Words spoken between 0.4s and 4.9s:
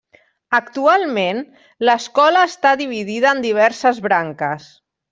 Actualment, l'escola està dividida en diverses branques.